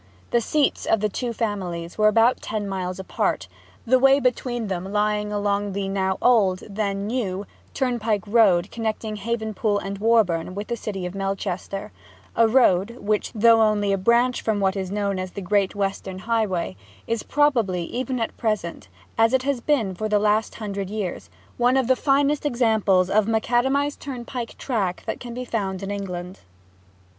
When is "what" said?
14.59-14.75